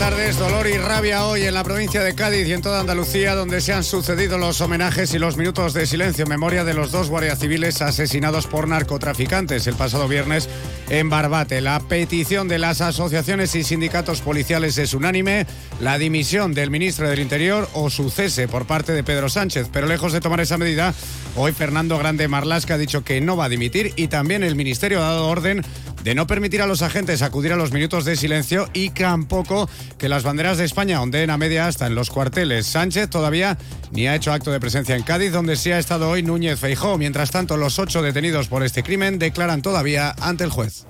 Tardes, 0.00 0.38
dolor 0.38 0.66
y 0.66 0.78
rabia 0.78 1.26
hoy 1.26 1.42
en 1.42 1.52
la 1.52 1.62
provincia 1.62 2.02
de 2.02 2.14
Cádiz 2.14 2.48
y 2.48 2.54
en 2.54 2.62
toda 2.62 2.80
Andalucía, 2.80 3.34
donde 3.34 3.60
se 3.60 3.74
han 3.74 3.84
sucedido 3.84 4.38
los 4.38 4.62
homenajes 4.62 5.12
y 5.12 5.18
los 5.18 5.36
minutos 5.36 5.74
de 5.74 5.86
silencio 5.86 6.22
en 6.22 6.30
memoria 6.30 6.64
de 6.64 6.72
los 6.72 6.90
dos 6.90 7.10
guardias 7.10 7.38
civiles 7.38 7.82
asesinados 7.82 8.46
por 8.46 8.66
narcotraficantes 8.66 9.66
el 9.66 9.74
pasado 9.74 10.08
viernes 10.08 10.48
en 10.88 11.10
Barbate. 11.10 11.60
La 11.60 11.80
petición 11.80 12.48
de 12.48 12.58
las 12.58 12.80
asociaciones 12.80 13.54
y 13.54 13.62
sindicatos 13.62 14.22
policiales 14.22 14.78
es 14.78 14.94
unánime, 14.94 15.46
la 15.80 15.98
dimisión 15.98 16.54
del 16.54 16.70
ministro 16.70 17.06
del 17.06 17.20
Interior 17.20 17.68
o 17.74 17.90
su 17.90 18.08
cese 18.08 18.48
por 18.48 18.66
parte 18.66 18.92
de 18.92 19.04
Pedro 19.04 19.28
Sánchez. 19.28 19.68
Pero 19.70 19.86
lejos 19.86 20.14
de 20.14 20.22
tomar 20.22 20.40
esa 20.40 20.56
medida, 20.56 20.94
hoy 21.36 21.52
Fernando 21.52 21.98
Grande 21.98 22.26
Marlasca 22.26 22.74
ha 22.74 22.78
dicho 22.78 23.04
que 23.04 23.20
no 23.20 23.36
va 23.36 23.44
a 23.44 23.50
dimitir 23.50 23.92
y 23.96 24.08
también 24.08 24.44
el 24.44 24.56
Ministerio 24.56 25.00
ha 25.00 25.08
dado 25.08 25.28
orden 25.28 25.62
de 26.04 26.14
no 26.14 26.26
permitir 26.26 26.62
a 26.62 26.66
los 26.66 26.82
agentes 26.82 27.22
acudir 27.22 27.52
a 27.52 27.56
los 27.56 27.72
minutos 27.72 28.04
de 28.04 28.16
silencio 28.16 28.68
y 28.72 28.90
tampoco 28.90 29.68
que 29.98 30.08
las 30.08 30.22
banderas 30.22 30.58
de 30.58 30.64
España 30.64 31.02
ondeen 31.02 31.30
a 31.30 31.38
media 31.38 31.66
hasta 31.66 31.86
en 31.86 31.94
los 31.94 32.10
cuarteles. 32.10 32.66
Sánchez 32.66 33.10
todavía 33.10 33.58
ni 33.90 34.06
ha 34.06 34.14
hecho 34.14 34.32
acto 34.32 34.50
de 34.50 34.60
presencia 34.60 34.96
en 34.96 35.02
Cádiz, 35.02 35.32
donde 35.32 35.56
sí 35.56 35.72
ha 35.72 35.78
estado 35.78 36.08
hoy 36.08 36.22
Núñez 36.22 36.58
Feijó. 36.58 36.98
Mientras 36.98 37.30
tanto, 37.30 37.56
los 37.56 37.78
ocho 37.78 38.02
detenidos 38.02 38.48
por 38.48 38.62
este 38.62 38.82
crimen 38.82 39.18
declaran 39.18 39.62
todavía 39.62 40.14
ante 40.20 40.44
el 40.44 40.50
juez. 40.50 40.86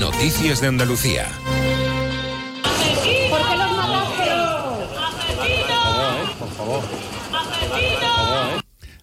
Noticias 0.00 0.60
de 0.60 0.68
Andalucía. 0.68 1.28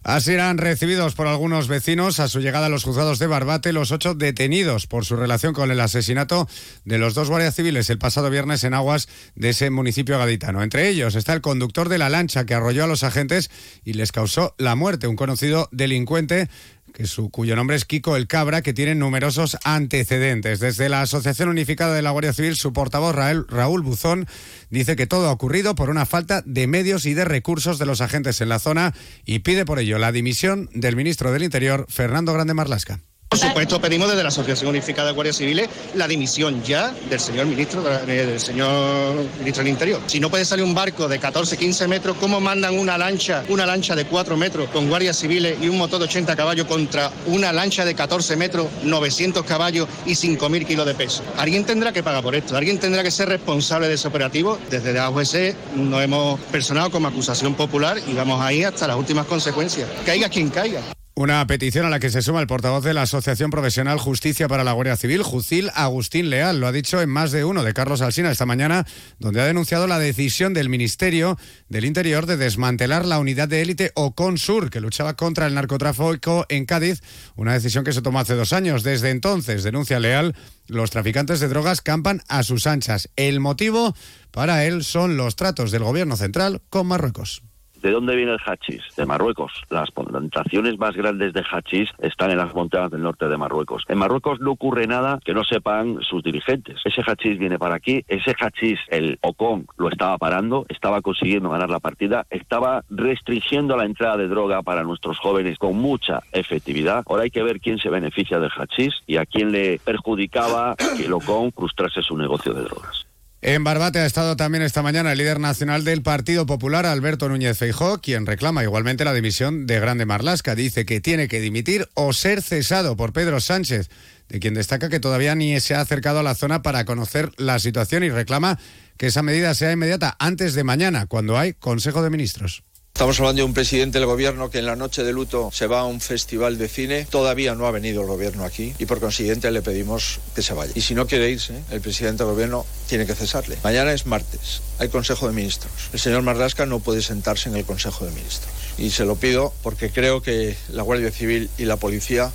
Así 0.10 0.32
eran 0.32 0.58
recibidos 0.58 1.14
por 1.14 1.28
algunos 1.28 1.68
vecinos 1.68 2.20
a 2.20 2.28
su 2.28 2.40
llegada 2.40 2.66
a 2.66 2.70
los 2.70 2.84
juzgados 2.84 3.20
de 3.20 3.28
Barbate 3.28 3.74
los 3.74 3.92
ocho 3.92 4.16
detenidos 4.16 4.88
por 4.88 5.06
su 5.06 5.16
relación 5.16 5.54
con 5.54 5.70
el 5.70 5.80
asesinato 5.80 6.50
de 6.84 6.98
los 6.98 7.14
dos 7.14 7.30
guardias 7.30 7.54
civiles 7.54 7.92
el 7.92 8.00
pasado 8.00 8.32
viernes 8.32 8.64
en 8.64 8.74
aguas 8.74 9.08
de 9.36 9.50
ese 9.50 9.70
municipio 9.70 10.18
gaditano. 10.18 10.64
Entre 10.64 10.90
ellos 10.90 11.14
está 11.14 11.34
el 11.34 11.42
conductor 11.42 11.90
de 11.90 12.00
la 12.00 12.10
lancha 12.10 12.48
que 12.48 12.56
arrolló 12.56 12.86
a 12.86 12.88
los 12.88 13.04
agentes 13.04 13.52
y 13.86 13.94
les 13.94 14.12
causó 14.12 14.56
la 14.58 14.74
muerte, 14.74 15.06
un 15.06 15.16
conocido 15.16 15.70
delincuente 15.72 16.50
que 16.94 17.08
su, 17.08 17.30
cuyo 17.30 17.56
nombre 17.56 17.76
es 17.76 17.86
Kiko 17.86 18.16
el 18.16 18.28
Cabra, 18.28 18.62
que 18.62 18.74
tiene 18.74 18.96
numerosos 18.96 19.58
antecedentes. 19.64 20.60
Desde 20.60 20.90
la 20.90 21.02
Asociación 21.02 21.50
Unificada 21.50 21.94
de 21.94 22.02
la 22.02 22.12
Guardia 22.12 22.34
Civil, 22.34 22.56
su 22.56 22.74
portavoz 22.74 23.16
Raúl, 23.16 23.46
Raúl 23.50 23.82
Buzón 23.82 24.28
dice 24.70 24.96
que 24.96 25.08
todo 25.08 25.28
ha 25.30 25.32
ocurrido 25.32 25.76
por 25.76 25.90
una 25.90 26.06
falta 26.06 26.42
de 26.46 26.68
medios 26.68 27.06
y 27.06 27.14
de 27.14 27.26
recursos 27.26 27.80
de 27.80 27.86
los 27.86 28.02
agentes 28.02 28.42
en 28.42 28.50
la 28.50 28.60
zona 28.60 28.94
y 29.26 29.40
pide 29.40 29.66
por 29.66 29.80
ello 29.80 29.98
la 29.98 30.12
dimisión 30.12 30.70
del 30.74 30.96
ministro 30.96 31.32
del 31.32 31.44
Interior, 31.44 31.86
Fernando 31.90 32.34
Grande 32.34 32.54
Marlasca. 32.54 33.00
Por 33.30 33.38
supuesto, 33.38 33.80
pedimos 33.80 34.10
desde 34.10 34.24
la 34.24 34.30
Asociación 34.30 34.72
Unificada 34.72 35.10
de 35.10 35.14
Guardias 35.14 35.38
Civiles 35.38 35.70
la 35.94 36.08
dimisión 36.08 36.64
ya 36.64 36.92
del 37.12 37.20
señor 37.20 37.46
ministro, 37.46 37.84
del 37.84 38.40
señor 38.40 39.18
ministro 39.38 39.64
del 39.64 39.68
Interior. 39.68 40.02
Si 40.08 40.20
no 40.20 40.32
puede 40.32 40.46
salir 40.46 40.66
un 40.66 40.74
barco 40.74 41.08
de 41.08 41.20
14, 41.20 41.56
15 41.56 41.88
metros, 41.88 42.18
¿cómo 42.20 42.40
mandan 42.40 42.80
una 42.80 42.98
lancha, 42.98 43.44
una 43.50 43.68
lancha 43.68 43.96
de 43.96 44.06
4 44.06 44.36
metros 44.36 44.68
con 44.72 44.90
guardias 44.90 45.16
civiles 45.16 45.60
y 45.62 45.70
un 45.70 45.78
motor 45.78 46.00
de 46.00 46.06
80 46.06 46.36
caballos 46.36 46.66
contra 46.66 47.12
una 47.28 47.54
lancha 47.54 47.86
de 47.86 47.94
14 47.94 48.36
metros, 48.36 48.66
900 48.82 49.46
caballos 49.46 49.88
y 50.08 50.14
5.000 50.14 50.66
kilos 50.66 50.88
de 50.88 50.96
peso? 50.96 51.22
Alguien 51.38 51.66
tendrá 51.66 51.94
que 51.94 52.02
pagar 52.02 52.24
por 52.24 52.34
esto, 52.34 52.58
alguien 52.58 52.80
tendrá 52.80 53.04
que 53.04 53.12
ser 53.12 53.30
responsable 53.30 53.88
de 53.88 53.94
ese 53.94 54.08
operativo. 54.08 54.58
Desde 54.72 54.92
la 54.92 55.06
AUS 55.06 55.38
nos 55.76 56.02
hemos 56.02 56.40
personado 56.52 56.90
como 56.90 57.08
acusación 57.08 57.54
popular 57.54 58.00
y 58.08 58.14
vamos 58.14 58.42
ahí 58.42 58.64
hasta 58.64 58.88
las 58.88 58.98
últimas 58.98 59.28
consecuencias. 59.28 59.88
Caiga 60.04 60.30
quien 60.30 60.50
caiga. 60.50 60.82
Una 61.20 61.46
petición 61.48 61.86
a 61.86 61.90
la 61.90 62.00
que 62.00 62.12
se 62.12 62.22
suma 62.22 62.40
el 62.40 62.48
portavoz 62.48 62.82
de 62.82 62.94
la 62.94 63.02
Asociación 63.02 63.52
Profesional 63.52 64.00
Justicia 64.00 64.48
para 64.48 64.64
la 64.64 64.72
Guardia 64.72 64.96
Civil, 64.96 65.22
Jucil 65.22 65.70
Agustín 65.76 66.30
Leal. 66.30 66.62
Lo 66.62 66.68
ha 66.68 66.72
dicho 66.72 67.02
en 67.02 67.10
más 67.10 67.34
de 67.34 67.44
uno 67.44 67.66
de 67.66 67.74
Carlos 67.74 68.00
Alsina 68.00 68.32
esta 68.32 68.46
mañana, 68.46 68.88
donde 69.20 69.42
ha 69.42 69.46
denunciado 69.46 69.86
la 69.86 70.00
decisión 70.00 70.54
del 70.54 70.70
Ministerio 70.70 71.38
del 71.68 71.84
Interior 71.84 72.26
de 72.26 72.38
desmantelar 72.38 73.06
la 73.06 73.20
unidad 73.20 73.50
de 73.50 73.62
élite 73.62 73.92
Oconsur, 73.96 74.70
que 74.70 74.80
luchaba 74.80 75.18
contra 75.18 75.46
el 75.46 75.56
narcotráfico 75.56 76.46
en 76.48 76.66
Cádiz, 76.66 77.02
una 77.36 77.52
decisión 77.52 77.84
que 77.84 77.92
se 77.92 78.02
tomó 78.02 78.22
hace 78.22 78.36
dos 78.36 78.54
años. 78.54 78.84
Desde 78.84 79.10
entonces, 79.10 79.64
denuncia 79.64 80.00
Leal, 80.00 80.38
los 80.68 80.90
traficantes 80.90 81.42
de 81.42 81.50
drogas 81.50 81.82
campan 81.82 82.22
a 82.30 82.44
sus 82.44 82.66
anchas. 82.66 83.10
El 83.18 83.42
motivo 83.42 83.94
para 84.32 84.64
él 84.64 84.86
son 84.86 85.18
los 85.18 85.36
tratos 85.36 85.72
del 85.72 85.84
gobierno 85.84 86.16
central 86.16 86.62
con 86.70 86.88
Marruecos. 86.88 87.44
¿De 87.82 87.92
dónde 87.92 88.16
viene 88.16 88.34
el 88.34 88.40
hachís? 88.46 88.84
De 88.98 89.06
Marruecos. 89.06 89.52
Las 89.70 89.90
plantaciones 89.92 90.78
más 90.78 90.96
grandes 90.96 91.34
de 91.34 91.44
hachís 91.50 91.90
están 92.00 92.32
en 92.32 92.38
las 92.38 92.54
montañas 92.54 92.92
del 92.92 93.02
norte 93.02 93.28
de 93.28 93.38
Marruecos. 93.38 93.86
En 93.88 93.98
Marruecos 93.98 94.40
no 94.42 94.52
ocurre 94.52 94.86
nada 94.86 95.20
que 95.24 95.34
no 95.34 95.44
sepan 95.44 96.00
sus 96.02 96.22
dirigentes. 96.22 96.80
Ese 96.84 97.02
hachís 97.02 97.40
viene 97.40 97.58
para 97.58 97.76
aquí, 97.76 98.04
ese 98.08 98.36
hachís, 98.38 98.80
el 98.90 99.18
Ocon, 99.22 99.66
lo 99.78 99.90
estaba 99.90 100.18
parando, 100.18 100.66
estaba 100.68 101.02
consiguiendo 101.02 101.50
ganar 101.50 101.70
la 101.70 101.80
partida, 101.80 102.26
estaba 102.30 102.84
restringiendo 102.90 103.78
la 103.78 103.86
entrada 103.86 104.18
de 104.18 104.28
droga 104.28 104.62
para 104.62 104.84
nuestros 104.84 105.18
jóvenes 105.18 105.58
con 105.58 105.78
mucha 105.78 106.22
efectividad. 106.34 107.04
Ahora 107.08 107.24
hay 107.24 107.32
que 107.32 107.44
ver 107.44 107.62
quién 107.62 107.78
se 107.78 107.90
beneficia 107.90 108.40
del 108.40 108.52
hachís 108.52 108.94
y 109.08 109.18
a 109.18 109.26
quién 109.26 109.52
le 109.52 109.80
perjudicaba 109.80 110.76
que 110.98 111.06
el 111.06 111.14
Ocon 111.14 111.52
frustrase 111.54 112.02
su 112.02 112.18
negocio 112.18 112.54
de 112.54 112.64
drogas. 112.64 113.09
En 113.42 113.64
Barbate 113.64 114.00
ha 114.00 114.06
estado 114.06 114.36
también 114.36 114.64
esta 114.64 114.82
mañana 114.82 115.14
el 115.14 115.18
líder 115.18 115.40
nacional 115.40 115.86
del 115.86 116.02
Partido 116.02 116.46
Popular, 116.46 116.86
Alberto 116.86 117.30
Núñez 117.30 117.58
Feijó, 117.58 118.02
quien 118.02 118.26
reclama 118.26 118.64
igualmente 118.64 119.06
la 119.06 119.14
dimisión 119.14 119.66
de 119.66 119.80
Grande 119.80 120.06
Marlasca. 120.06 120.56
Dice 120.56 120.86
que 120.86 121.00
tiene 121.00 121.30
que 121.30 121.40
dimitir 121.40 121.88
o 121.94 122.12
ser 122.12 122.42
cesado 122.42 122.98
por 122.98 123.14
Pedro 123.14 123.40
Sánchez, 123.40 123.90
de 124.28 124.42
quien 124.42 124.56
destaca 124.56 124.90
que 124.90 125.00
todavía 125.00 125.36
ni 125.36 125.58
se 125.62 125.74
ha 125.74 125.80
acercado 125.80 126.20
a 126.20 126.24
la 126.24 126.36
zona 126.36 126.62
para 126.62 126.84
conocer 126.84 127.32
la 127.38 127.60
situación 127.60 128.04
y 128.04 128.10
reclama 128.10 128.60
que 128.98 129.08
esa 129.08 129.24
medida 129.24 129.54
sea 129.54 129.72
inmediata 129.72 130.18
antes 130.20 130.54
de 130.54 130.66
mañana, 130.66 131.06
cuando 131.06 131.38
hay 131.38 131.54
Consejo 131.54 132.04
de 132.04 132.10
Ministros. 132.10 132.64
Estamos 133.00 133.18
hablando 133.22 133.44
de 133.44 133.46
un 133.46 133.54
presidente 133.54 133.98
del 133.98 134.08
gobierno 134.08 134.50
que 134.50 134.60
en 134.60 134.66
la 134.66 134.76
noche 134.76 135.06
de 135.06 135.14
luto 135.14 135.52
se 135.54 135.68
va 135.68 135.80
a 135.80 135.86
un 135.86 136.02
festival 136.02 136.58
de 136.58 136.68
cine. 136.68 137.08
Todavía 137.10 137.56
no 137.56 137.66
ha 137.66 137.72
venido 137.72 138.02
el 138.02 138.08
gobierno 138.08 138.44
aquí 138.44 138.74
y 138.78 138.86
por 138.88 139.00
consiguiente 139.00 139.50
le 139.52 139.62
pedimos 139.62 140.20
que 140.36 140.42
se 140.42 140.54
vaya. 140.54 140.74
Y 140.76 140.82
si 140.82 140.96
no 140.96 141.08
quiere 141.08 141.30
irse, 141.30 141.64
el 141.72 141.80
presidente 141.80 142.26
del 142.26 142.34
gobierno 142.34 142.66
tiene 142.90 143.06
que 143.06 143.16
cesarle. 143.16 143.58
Mañana 143.64 143.94
es 143.94 144.06
martes, 144.06 144.62
hay 144.80 144.90
Consejo 144.90 145.30
de 145.30 145.34
Ministros. 145.34 145.72
El 145.94 146.00
señor 146.02 146.24
Marlasca 146.24 146.66
no 146.66 146.82
puede 146.82 147.02
sentarse 147.02 147.48
en 147.48 147.56
el 147.56 147.64
Consejo 147.64 148.04
de 148.04 148.12
Ministros. 148.12 148.52
Y 148.78 148.90
se 148.90 149.06
lo 149.06 149.16
pido 149.16 149.54
porque 149.64 149.92
creo 149.92 150.22
que 150.22 150.58
la 150.68 150.84
Guardia 150.84 151.10
Civil 151.10 151.50
y 151.58 151.64
la 151.64 151.78
policía 151.78 152.34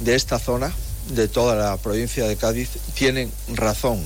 de 0.00 0.14
esta 0.14 0.38
zona, 0.38 0.74
de 1.08 1.26
toda 1.26 1.54
la 1.54 1.74
provincia 1.78 2.28
de 2.28 2.36
Cádiz, 2.36 2.68
tienen 2.94 3.32
razón 3.48 4.04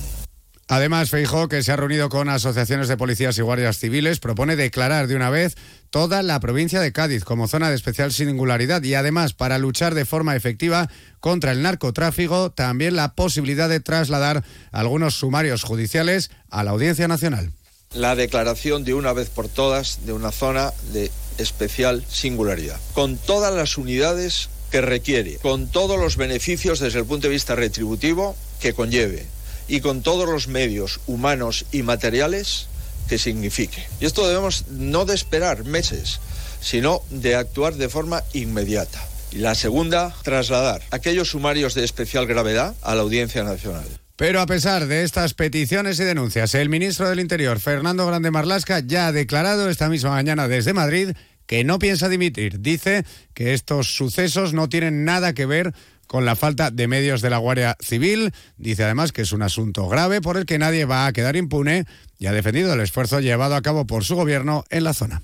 Además, 0.71 1.09
Feijó, 1.09 1.49
que 1.49 1.63
se 1.63 1.73
ha 1.73 1.75
reunido 1.75 2.07
con 2.07 2.29
asociaciones 2.29 2.87
de 2.87 2.95
policías 2.95 3.37
y 3.37 3.41
guardias 3.41 3.77
civiles, 3.77 4.19
propone 4.21 4.55
declarar 4.55 5.07
de 5.07 5.17
una 5.17 5.29
vez 5.29 5.57
toda 5.89 6.23
la 6.23 6.39
provincia 6.39 6.79
de 6.79 6.93
Cádiz 6.93 7.25
como 7.25 7.49
zona 7.49 7.69
de 7.69 7.75
especial 7.75 8.13
singularidad 8.13 8.81
y 8.81 8.93
además 8.93 9.33
para 9.33 9.57
luchar 9.57 9.95
de 9.95 10.05
forma 10.05 10.33
efectiva 10.33 10.89
contra 11.19 11.51
el 11.51 11.61
narcotráfico, 11.61 12.51
también 12.51 12.95
la 12.95 13.15
posibilidad 13.15 13.67
de 13.67 13.81
trasladar 13.81 14.45
algunos 14.71 15.15
sumarios 15.15 15.63
judiciales 15.63 16.31
a 16.49 16.63
la 16.63 16.71
Audiencia 16.71 17.09
Nacional. 17.09 17.51
La 17.93 18.15
declaración 18.15 18.85
de 18.85 18.93
una 18.93 19.11
vez 19.11 19.27
por 19.27 19.49
todas 19.49 20.05
de 20.05 20.13
una 20.13 20.31
zona 20.31 20.71
de 20.93 21.11
especial 21.37 22.05
singularidad, 22.07 22.79
con 22.93 23.17
todas 23.17 23.53
las 23.53 23.77
unidades 23.77 24.47
que 24.71 24.79
requiere, 24.79 25.35
con 25.41 25.67
todos 25.67 25.99
los 25.99 26.15
beneficios 26.15 26.79
desde 26.79 26.99
el 26.99 27.05
punto 27.05 27.27
de 27.27 27.33
vista 27.33 27.55
retributivo 27.55 28.37
que 28.61 28.71
conlleve 28.71 29.27
y 29.71 29.79
con 29.79 30.01
todos 30.01 30.27
los 30.27 30.49
medios 30.49 30.99
humanos 31.07 31.65
y 31.71 31.81
materiales 31.81 32.67
que 33.07 33.17
signifique. 33.17 33.81
Y 34.01 34.05
esto 34.05 34.27
debemos 34.27 34.67
no 34.67 35.05
de 35.05 35.15
esperar 35.15 35.63
meses, 35.63 36.19
sino 36.59 37.01
de 37.09 37.35
actuar 37.35 37.75
de 37.75 37.87
forma 37.87 38.21
inmediata. 38.33 39.01
Y 39.31 39.37
la 39.37 39.55
segunda, 39.55 40.13
trasladar 40.23 40.81
aquellos 40.91 41.29
sumarios 41.29 41.73
de 41.73 41.85
especial 41.85 42.27
gravedad 42.27 42.75
a 42.81 42.95
la 42.95 43.01
Audiencia 43.03 43.45
Nacional. 43.45 43.85
Pero 44.17 44.41
a 44.41 44.45
pesar 44.45 44.87
de 44.87 45.03
estas 45.03 45.33
peticiones 45.35 45.97
y 46.01 46.03
denuncias, 46.03 46.53
el 46.53 46.67
ministro 46.67 47.09
del 47.09 47.21
Interior, 47.21 47.57
Fernando 47.61 48.05
Grande 48.05 48.29
Marlasca, 48.29 48.81
ya 48.81 49.07
ha 49.07 49.11
declarado 49.13 49.69
esta 49.69 49.87
misma 49.87 50.09
mañana 50.09 50.49
desde 50.49 50.73
Madrid 50.73 51.13
que 51.45 51.63
no 51.63 51.79
piensa 51.79 52.09
dimitir. 52.09 52.59
Dice 52.59 53.05
que 53.33 53.53
estos 53.53 53.95
sucesos 53.95 54.53
no 54.53 54.67
tienen 54.67 55.05
nada 55.05 55.33
que 55.33 55.45
ver 55.45 55.73
con 56.11 56.25
la 56.25 56.35
falta 56.35 56.71
de 56.71 56.89
medios 56.89 57.21
de 57.21 57.29
la 57.29 57.37
Guardia 57.37 57.77
Civil. 57.79 58.33
Dice 58.57 58.83
además 58.83 59.13
que 59.13 59.21
es 59.21 59.31
un 59.31 59.43
asunto 59.43 59.87
grave 59.87 60.19
por 60.19 60.35
el 60.35 60.45
que 60.45 60.59
nadie 60.59 60.83
va 60.83 61.05
a 61.05 61.13
quedar 61.13 61.37
impune 61.37 61.85
y 62.19 62.25
ha 62.25 62.33
defendido 62.33 62.73
el 62.73 62.81
esfuerzo 62.81 63.21
llevado 63.21 63.55
a 63.55 63.61
cabo 63.61 63.87
por 63.87 64.03
su 64.03 64.17
gobierno 64.17 64.65
en 64.69 64.83
la 64.83 64.93
zona. 64.93 65.21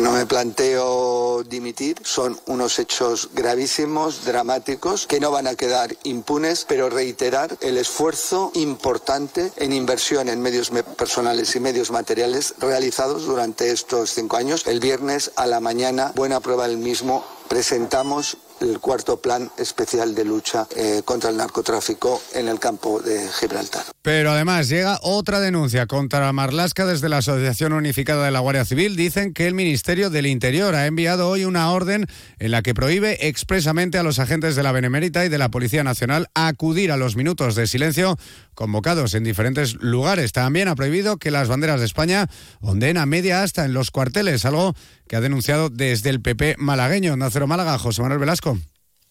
No 0.00 0.12
me 0.12 0.24
planteo 0.24 1.42
dimitir, 1.42 1.98
son 2.04 2.40
unos 2.46 2.78
hechos 2.78 3.28
gravísimos, 3.34 4.24
dramáticos, 4.24 5.06
que 5.06 5.20
no 5.20 5.30
van 5.30 5.46
a 5.46 5.56
quedar 5.56 5.94
impunes, 6.04 6.64
pero 6.66 6.88
reiterar 6.88 7.58
el 7.60 7.76
esfuerzo 7.76 8.50
importante 8.54 9.52
en 9.56 9.74
inversión 9.74 10.30
en 10.30 10.40
medios 10.40 10.70
personales 10.96 11.54
y 11.54 11.60
medios 11.60 11.90
materiales 11.90 12.54
realizados 12.58 13.26
durante 13.26 13.72
estos 13.72 14.14
cinco 14.14 14.38
años. 14.38 14.66
El 14.66 14.80
viernes 14.80 15.32
a 15.36 15.44
la 15.44 15.60
mañana, 15.60 16.12
buena 16.16 16.40
prueba 16.40 16.66
del 16.66 16.78
mismo, 16.78 17.26
presentamos 17.48 18.38
el 18.60 18.80
cuarto 18.80 19.18
plan 19.18 19.50
especial 19.56 20.14
de 20.14 20.24
lucha 20.24 20.66
eh, 20.76 21.02
contra 21.04 21.30
el 21.30 21.36
narcotráfico 21.36 22.20
en 22.32 22.48
el 22.48 22.58
campo 22.58 23.00
de 23.00 23.28
Gibraltar. 23.28 23.84
Pero 24.02 24.30
además 24.30 24.70
llega 24.70 24.98
otra 25.02 25.40
denuncia 25.40 25.86
contra 25.86 26.32
Marlasca 26.32 26.86
desde 26.86 27.10
la 27.10 27.18
Asociación 27.18 27.74
Unificada 27.74 28.24
de 28.24 28.30
la 28.30 28.40
Guardia 28.40 28.64
Civil. 28.64 28.96
Dicen 28.96 29.34
que 29.34 29.46
el 29.46 29.52
Ministerio 29.52 30.08
del 30.08 30.24
Interior 30.26 30.74
ha 30.74 30.86
enviado 30.86 31.28
hoy 31.28 31.44
una 31.44 31.70
orden 31.70 32.06
en 32.38 32.50
la 32.50 32.62
que 32.62 32.72
prohíbe 32.72 33.28
expresamente 33.28 33.98
a 33.98 34.02
los 34.02 34.18
agentes 34.18 34.56
de 34.56 34.62
la 34.62 34.72
Benemérita 34.72 35.26
y 35.26 35.28
de 35.28 35.36
la 35.36 35.50
Policía 35.50 35.84
Nacional 35.84 36.28
acudir 36.34 36.92
a 36.92 36.96
los 36.96 37.14
minutos 37.14 37.54
de 37.56 37.66
silencio 37.66 38.16
convocados 38.54 39.12
en 39.12 39.22
diferentes 39.22 39.74
lugares. 39.74 40.32
También 40.32 40.68
ha 40.68 40.76
prohibido 40.76 41.18
que 41.18 41.30
las 41.30 41.48
banderas 41.48 41.80
de 41.80 41.86
España 41.86 42.26
ondeen 42.60 42.96
a 42.96 43.04
media 43.04 43.42
asta 43.42 43.66
en 43.66 43.74
los 43.74 43.90
cuarteles, 43.90 44.46
algo 44.46 44.74
que 45.08 45.16
ha 45.16 45.20
denunciado 45.20 45.68
desde 45.68 46.08
el 46.08 46.22
PP 46.22 46.56
malagueño. 46.56 47.18
Nacero 47.18 47.46
Málaga, 47.46 47.78
José 47.78 48.00
Manuel 48.00 48.20
Velasco. 48.20 48.58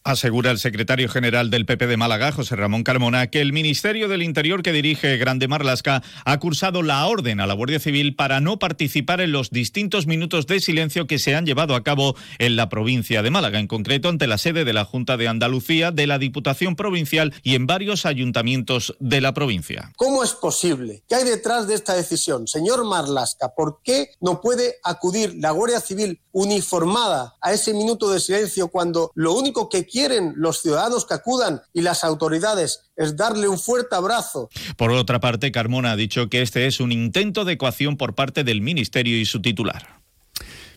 Asegura 0.06 0.50
el 0.50 0.60
secretario 0.60 1.10
general 1.10 1.50
del 1.50 1.66
PP 1.66 1.86
de 1.86 1.98
Málaga, 1.98 2.32
José 2.32 2.56
Ramón 2.56 2.84
Carmona, 2.84 3.28
que 3.28 3.42
el 3.42 3.52
Ministerio 3.52 4.08
del 4.08 4.24
Interior 4.24 4.64
que 4.64 4.72
dirige 4.72 5.18
Grande 5.18 5.50
Marlasca 5.50 6.02
ha 6.24 6.40
cursado 6.40 6.84
la 6.84 7.06
orden 7.06 7.42
a 7.42 7.48
la 7.48 7.54
Guardia 7.54 7.82
Civil 7.82 8.16
para 8.16 8.40
no 8.40 8.60
participar 8.60 9.20
en 9.20 9.34
los 9.34 9.50
distintos 9.50 10.08
minutos 10.08 10.48
de 10.48 10.62
silencio 10.62 11.06
que 11.06 11.20
se 11.20 11.36
han 11.36 11.46
llevado 11.46 11.76
a 11.76 11.84
cabo 11.84 12.16
en 12.38 12.56
la 12.56 12.70
provincia 12.70 13.22
de 13.22 13.30
Málaga, 13.30 13.60
en 13.60 13.68
concreto 13.68 14.08
ante 14.08 14.26
la 14.26 14.38
sede 14.38 14.64
de 14.64 14.72
la 14.72 14.86
Junta 14.86 15.18
de 15.18 15.28
Andalucía, 15.28 15.92
de 15.92 16.08
la 16.08 16.18
Diputación 16.18 16.78
Provincial 16.78 17.34
y 17.44 17.56
en 17.56 17.68
varios 17.68 18.06
ayuntamientos 18.06 18.96
de 19.02 19.20
la 19.20 19.34
provincia. 19.34 19.92
¿Cómo 19.98 20.24
es 20.24 20.32
posible? 20.32 21.04
¿Qué 21.10 21.16
hay 21.16 21.26
detrás 21.26 21.68
de 21.68 21.76
esta 21.76 21.94
decisión? 21.94 22.48
Señor 22.48 22.86
Marlasca, 22.86 23.50
¿por 23.50 23.82
qué 23.84 24.12
no 24.22 24.40
puede 24.40 24.76
acudir 24.82 25.36
la 25.36 25.52
Guardia 25.52 25.82
Civil 25.82 26.22
uniformada 26.32 27.36
a 27.42 27.52
ese 27.52 27.74
minuto 27.74 28.10
de 28.10 28.22
silencio 28.22 28.70
cuando 28.70 29.12
lo 29.16 29.34
único 29.34 29.68
que 29.68 29.89
quieren 29.90 30.34
los 30.36 30.62
ciudadanos 30.62 31.06
que 31.06 31.14
acudan 31.14 31.62
y 31.74 31.82
las 31.82 32.04
autoridades 32.04 32.92
es 32.96 33.16
darle 33.16 33.48
un 33.48 33.60
fuerte 33.60 33.96
abrazo. 33.96 34.50
Por 34.78 34.92
otra 34.92 35.20
parte, 35.20 35.52
Carmona 35.52 35.92
ha 35.92 35.96
dicho 35.96 36.30
que 36.30 36.42
este 36.42 36.68
es 36.68 36.80
un 36.80 36.92
intento 36.92 37.46
de 37.46 37.54
ecuación 37.54 37.98
por 37.98 38.16
parte 38.16 38.44
del 38.44 38.62
Ministerio 38.62 39.18
y 39.20 39.26
su 39.26 39.42
titular. 39.42 39.99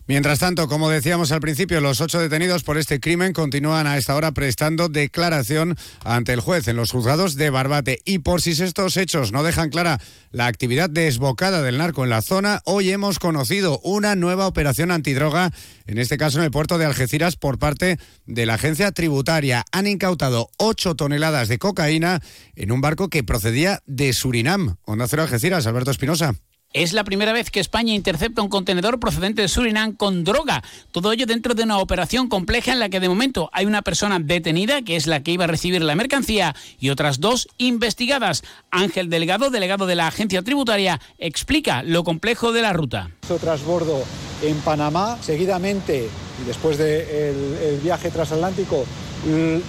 Mientras 0.05 0.39
tanto, 0.39 0.67
como 0.67 0.89
decíamos 0.89 1.31
al 1.31 1.39
principio, 1.39 1.79
los 1.79 2.01
ocho 2.01 2.19
detenidos 2.19 2.63
por 2.63 2.77
este 2.77 2.99
crimen 2.99 3.31
continúan 3.31 3.87
a 3.87 3.97
esta 3.97 4.15
hora 4.15 4.33
prestando 4.33 4.89
declaración 4.89 5.77
ante 6.03 6.33
el 6.33 6.41
juez 6.41 6.67
en 6.67 6.75
los 6.75 6.91
juzgados 6.91 7.35
de 7.35 7.49
Barbate. 7.49 8.01
Y 8.03 8.19
por 8.19 8.41
si 8.41 8.51
estos 8.51 8.97
hechos 8.97 9.31
no 9.31 9.43
dejan 9.43 9.69
clara 9.69 10.01
la 10.31 10.47
actividad 10.47 10.89
desbocada 10.89 11.61
del 11.61 11.77
narco 11.77 12.03
en 12.03 12.09
la 12.09 12.21
zona, 12.21 12.61
hoy 12.65 12.91
hemos 12.91 13.17
conocido 13.17 13.79
una 13.79 14.15
nueva 14.15 14.45
operación 14.45 14.91
antidroga, 14.91 15.51
en 15.87 15.97
este 15.97 16.17
caso 16.17 16.39
en 16.39 16.43
el 16.43 16.51
puerto 16.51 16.77
de 16.77 16.85
Algeciras, 16.85 17.37
por 17.37 17.57
parte 17.57 17.97
de 18.25 18.45
la 18.45 18.55
agencia 18.55 18.91
tributaria. 18.91 19.63
Han 19.71 19.87
incautado 19.87 20.49
ocho 20.57 20.95
toneladas 20.95 21.47
de 21.47 21.59
cocaína 21.59 22.21
en 22.55 22.73
un 22.73 22.81
barco 22.81 23.07
que 23.07 23.23
procedía 23.23 23.81
de 23.85 24.11
Surinam. 24.11 24.75
Onda 24.83 25.07
Cero 25.07 25.23
Algeciras, 25.23 25.65
Alberto 25.65 25.91
Espinosa. 25.91 26.35
Es 26.73 26.93
la 26.93 27.03
primera 27.03 27.33
vez 27.33 27.51
que 27.51 27.59
España 27.59 27.93
intercepta 27.93 28.41
un 28.41 28.49
contenedor 28.49 28.99
procedente 28.99 29.43
de 29.43 29.47
Surinam 29.47 29.93
con 29.93 30.23
droga. 30.23 30.63
Todo 30.91 31.11
ello 31.11 31.27
dentro 31.27 31.53
de 31.53 31.61
una 31.61 31.77
operación 31.77 32.29
compleja 32.29 32.71
en 32.71 32.79
la 32.79 32.89
que 32.89 32.99
de 32.99 33.09
momento 33.09 33.51
hay 33.53 33.67
una 33.67 33.83
persona 33.83 34.17
detenida, 34.17 34.81
que 34.81 34.95
es 34.95 35.05
la 35.05 35.21
que 35.21 35.29
iba 35.29 35.43
a 35.43 35.47
recibir 35.47 35.83
la 35.83 35.93
mercancía, 35.93 36.55
y 36.79 36.89
otras 36.89 37.19
dos 37.19 37.47
investigadas. 37.59 38.41
Ángel 38.71 39.11
Delgado, 39.11 39.51
delegado 39.51 39.85
de 39.85 39.93
la 39.93 40.07
agencia 40.07 40.41
tributaria, 40.41 40.99
explica 41.19 41.83
lo 41.83 42.03
complejo 42.03 42.51
de 42.51 42.63
la 42.63 42.73
ruta. 42.73 43.11
Trasbordo 43.39 44.03
en 44.41 44.57
Panamá, 44.61 45.19
seguidamente, 45.21 46.09
después 46.47 46.79
del 46.79 47.79
viaje 47.83 48.09
transatlántico, 48.09 48.83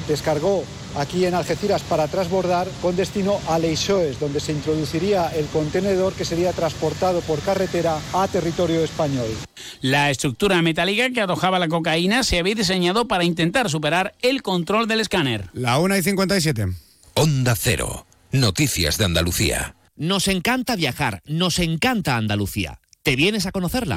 descargó 0.08 0.64
aquí 0.96 1.24
en 1.24 1.34
Algeciras 1.34 1.82
para 1.82 2.08
transbordar 2.08 2.68
con 2.80 2.96
destino 2.96 3.40
a 3.48 3.58
Leixoes, 3.58 4.18
donde 4.20 4.40
se 4.40 4.52
introduciría 4.52 5.28
el 5.28 5.46
contenedor 5.46 6.12
que 6.14 6.24
sería 6.24 6.52
transportado 6.52 7.20
por 7.22 7.40
carretera 7.40 7.98
a 8.12 8.28
territorio 8.28 8.82
español. 8.84 9.26
La 9.80 10.10
estructura 10.10 10.60
metálica 10.62 11.10
que 11.10 11.20
arrojaba 11.20 11.58
la 11.58 11.68
cocaína 11.68 12.22
se 12.22 12.38
había 12.38 12.54
diseñado 12.54 13.06
para 13.06 13.24
intentar 13.24 13.70
superar 13.70 14.14
el 14.22 14.42
control 14.42 14.86
del 14.88 15.00
escáner. 15.00 15.50
La 15.52 15.78
1 15.78 15.96
y 15.96 16.02
57. 16.02 16.68
Onda 17.14 17.54
Cero. 17.56 18.06
Noticias 18.32 18.98
de 18.98 19.04
Andalucía. 19.04 19.76
Nos 19.96 20.26
encanta 20.26 20.74
viajar, 20.74 21.22
nos 21.26 21.60
encanta 21.60 22.16
Andalucía. 22.16 22.80
¿Te 23.04 23.14
vienes 23.14 23.46
a 23.46 23.52
conocerla? 23.52 23.96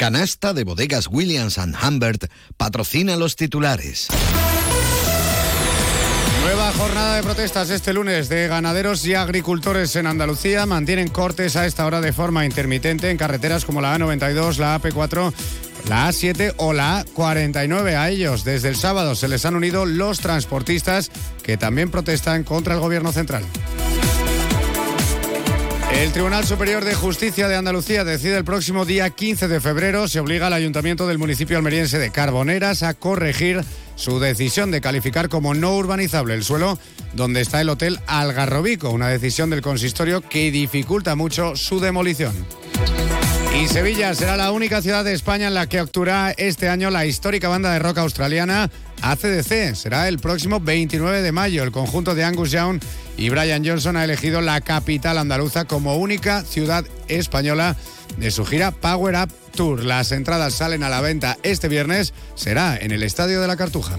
Canasta 0.00 0.54
de 0.54 0.64
bodegas 0.64 1.08
Williams⁇ 1.08 1.58
Humbert 1.86 2.30
patrocina 2.56 3.16
los 3.16 3.36
titulares. 3.36 4.08
Nueva 6.42 6.72
jornada 6.72 7.16
de 7.16 7.22
protestas 7.22 7.68
este 7.68 7.92
lunes 7.92 8.30
de 8.30 8.48
ganaderos 8.48 9.04
y 9.04 9.12
agricultores 9.12 9.94
en 9.96 10.06
Andalucía. 10.06 10.64
Mantienen 10.64 11.08
cortes 11.08 11.54
a 11.56 11.66
esta 11.66 11.84
hora 11.84 12.00
de 12.00 12.14
forma 12.14 12.46
intermitente 12.46 13.10
en 13.10 13.18
carreteras 13.18 13.66
como 13.66 13.82
la 13.82 13.94
A92, 13.94 14.56
la 14.56 14.80
AP4, 14.80 15.34
la 15.90 16.08
A7 16.08 16.54
o 16.56 16.72
la 16.72 17.04
A49. 17.04 17.94
A 17.94 18.08
ellos 18.08 18.42
desde 18.42 18.70
el 18.70 18.76
sábado 18.76 19.14
se 19.14 19.28
les 19.28 19.44
han 19.44 19.54
unido 19.54 19.84
los 19.84 20.20
transportistas 20.20 21.10
que 21.42 21.58
también 21.58 21.90
protestan 21.90 22.42
contra 22.42 22.72
el 22.72 22.80
gobierno 22.80 23.12
central. 23.12 23.44
El 26.00 26.12
Tribunal 26.12 26.46
Superior 26.46 26.82
de 26.82 26.94
Justicia 26.94 27.46
de 27.46 27.56
Andalucía 27.56 28.04
decide 28.04 28.38
el 28.38 28.44
próximo 28.44 28.86
día 28.86 29.10
15 29.10 29.48
de 29.48 29.60
febrero 29.60 30.08
se 30.08 30.18
obliga 30.18 30.46
al 30.46 30.54
Ayuntamiento 30.54 31.06
del 31.06 31.18
municipio 31.18 31.58
almeriense 31.58 31.98
de 31.98 32.10
Carboneras 32.10 32.82
a 32.82 32.94
corregir 32.94 33.62
su 33.96 34.18
decisión 34.18 34.70
de 34.70 34.80
calificar 34.80 35.28
como 35.28 35.52
no 35.52 35.76
urbanizable 35.76 36.32
el 36.32 36.42
suelo 36.42 36.78
donde 37.12 37.42
está 37.42 37.60
el 37.60 37.68
Hotel 37.68 38.00
Algarrobico, 38.06 38.88
una 38.88 39.08
decisión 39.08 39.50
del 39.50 39.60
consistorio 39.60 40.22
que 40.22 40.50
dificulta 40.50 41.16
mucho 41.16 41.54
su 41.54 41.80
demolición. 41.80 42.32
Y 43.60 43.68
Sevilla 43.68 44.14
será 44.14 44.38
la 44.38 44.52
única 44.52 44.80
ciudad 44.80 45.04
de 45.04 45.12
España 45.12 45.48
en 45.48 45.52
la 45.52 45.66
que 45.66 45.78
actuará 45.78 46.30
este 46.30 46.70
año 46.70 46.88
la 46.88 47.04
histórica 47.04 47.50
banda 47.50 47.70
de 47.70 47.78
rock 47.78 47.98
australiana 47.98 48.70
ACDC. 49.02 49.74
Será 49.74 50.08
el 50.08 50.18
próximo 50.18 50.60
29 50.60 51.20
de 51.20 51.30
mayo. 51.30 51.62
El 51.62 51.70
conjunto 51.70 52.14
de 52.14 52.24
Angus 52.24 52.52
Young 52.52 52.80
y 53.18 53.28
Brian 53.28 53.62
Johnson 53.62 53.98
ha 53.98 54.04
elegido 54.04 54.40
la 54.40 54.62
capital 54.62 55.18
andaluza 55.18 55.66
como 55.66 55.98
única 55.98 56.42
ciudad 56.42 56.86
española 57.08 57.76
de 58.16 58.30
su 58.30 58.46
gira 58.46 58.70
Power 58.70 59.14
Up 59.16 59.30
Tour. 59.54 59.84
Las 59.84 60.10
entradas 60.12 60.54
salen 60.54 60.82
a 60.82 60.88
la 60.88 61.02
venta 61.02 61.36
este 61.42 61.68
viernes. 61.68 62.14
Será 62.36 62.78
en 62.78 62.92
el 62.92 63.02
Estadio 63.02 63.42
de 63.42 63.46
la 63.46 63.58
Cartuja. 63.58 63.98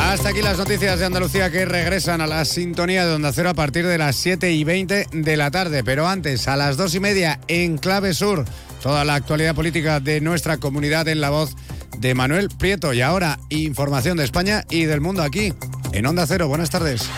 Hasta 0.00 0.30
aquí 0.30 0.42
las 0.42 0.58
noticias 0.58 0.98
de 0.98 1.06
Andalucía 1.06 1.50
que 1.50 1.64
regresan 1.64 2.20
a 2.20 2.26
la 2.26 2.44
sintonía 2.44 3.06
de 3.06 3.14
Onda 3.14 3.32
Cero 3.32 3.50
a 3.50 3.54
partir 3.54 3.86
de 3.86 3.98
las 3.98 4.16
7 4.16 4.52
y 4.52 4.64
20 4.64 5.06
de 5.12 5.36
la 5.36 5.50
tarde. 5.50 5.84
Pero 5.84 6.08
antes, 6.08 6.48
a 6.48 6.56
las 6.56 6.76
2 6.76 6.94
y 6.94 7.00
media, 7.00 7.40
en 7.48 7.78
Clave 7.78 8.14
Sur, 8.14 8.44
Toda 8.82 9.04
la 9.04 9.16
actualidad 9.16 9.54
política 9.54 10.00
de 10.00 10.20
nuestra 10.20 10.58
comunidad 10.58 11.08
en 11.08 11.20
la 11.20 11.30
voz 11.30 11.54
de 11.98 12.14
Manuel 12.14 12.48
Prieto. 12.48 12.92
Y 12.92 13.00
ahora, 13.00 13.38
información 13.48 14.16
de 14.16 14.24
España 14.24 14.64
y 14.70 14.84
del 14.84 15.00
mundo 15.00 15.22
aquí, 15.22 15.52
en 15.92 16.06
Onda 16.06 16.26
Cero. 16.26 16.48
Buenas 16.48 16.70
tardes. 16.70 17.08